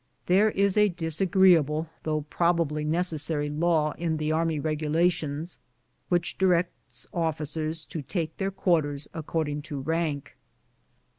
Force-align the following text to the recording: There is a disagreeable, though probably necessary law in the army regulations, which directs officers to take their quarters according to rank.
There 0.25 0.49
is 0.49 0.77
a 0.77 0.89
disagreeable, 0.89 1.87
though 2.01 2.21
probably 2.21 2.83
necessary 2.83 3.51
law 3.51 3.91
in 3.99 4.17
the 4.17 4.31
army 4.31 4.59
regulations, 4.59 5.59
which 6.09 6.39
directs 6.39 7.05
officers 7.13 7.85
to 7.85 8.01
take 8.01 8.37
their 8.37 8.49
quarters 8.49 9.07
according 9.13 9.61
to 9.69 9.79
rank. 9.79 10.35